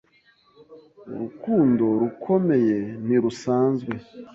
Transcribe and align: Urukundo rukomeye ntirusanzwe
Urukundo 1.11 1.85
rukomeye 2.01 2.77
ntirusanzwe 3.05 3.93